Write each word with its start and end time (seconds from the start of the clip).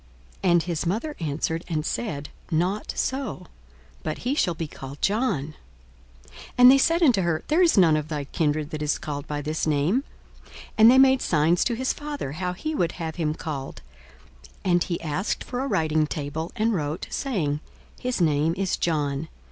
42:001:060 0.43 0.51
And 0.51 0.63
his 0.63 0.85
mother 0.87 1.15
answered 1.19 1.63
and 1.67 1.85
said, 1.85 2.29
Not 2.49 2.91
so; 2.97 3.45
but 4.01 4.17
he 4.17 4.33
shall 4.33 4.55
be 4.55 4.65
called 4.67 4.99
John. 4.99 5.53
42:001:061 6.25 6.33
And 6.57 6.71
they 6.71 6.77
said 6.79 7.03
unto 7.03 7.21
her, 7.21 7.43
There 7.49 7.61
is 7.61 7.77
none 7.77 7.95
of 7.95 8.07
thy 8.07 8.23
kindred 8.23 8.71
that 8.71 8.81
is 8.81 8.97
called 8.97 9.27
by 9.27 9.43
this 9.43 9.67
name. 9.67 10.03
42:001:062 10.47 10.53
And 10.79 10.89
they 10.89 10.97
made 10.97 11.21
signs 11.21 11.63
to 11.65 11.75
his 11.75 11.93
father, 11.93 12.31
how 12.31 12.53
he 12.53 12.73
would 12.73 12.93
have 12.93 13.17
him 13.17 13.35
called. 13.35 13.83
42:001:063 14.65 14.71
And 14.71 14.83
he 14.85 15.01
asked 15.01 15.43
for 15.43 15.59
a 15.59 15.67
writing 15.67 16.07
table, 16.07 16.51
and 16.55 16.73
wrote, 16.73 17.05
saying, 17.11 17.59
His 17.99 18.19
name 18.19 18.55
is 18.57 18.77
John. 18.77 19.27